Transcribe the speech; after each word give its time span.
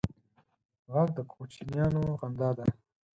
غږ 0.91 1.07
د 1.17 1.19
کوچنیانو 1.31 2.03
خندا 2.19 2.49
ده 2.57 2.65